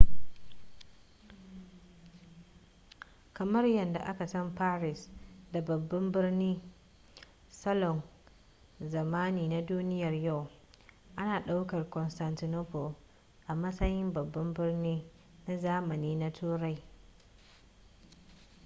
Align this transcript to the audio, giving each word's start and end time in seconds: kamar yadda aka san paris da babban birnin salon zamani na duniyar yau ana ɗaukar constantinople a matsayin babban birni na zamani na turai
kamar 3.35 3.63
yadda 3.65 3.99
aka 3.99 4.27
san 4.27 4.55
paris 4.55 5.09
da 5.51 5.61
babban 5.61 6.11
birnin 6.11 6.61
salon 7.49 8.01
zamani 8.81 9.47
na 9.49 9.61
duniyar 9.61 10.13
yau 10.13 10.49
ana 11.15 11.39
ɗaukar 11.45 11.89
constantinople 11.89 12.95
a 13.47 13.55
matsayin 13.55 14.13
babban 14.13 14.53
birni 14.53 15.05
na 15.47 15.57
zamani 15.57 16.15
na 16.15 16.31
turai 16.31 16.83